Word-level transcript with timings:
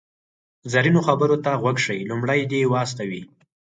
زرینو 0.71 1.01
خبرو 1.07 1.35
ته 1.45 1.51
غوږ 1.61 1.77
شئ، 1.85 1.99
لومړی 2.09 2.41
دې 2.51 2.61
و 2.67 2.73
استوئ. 2.83 3.21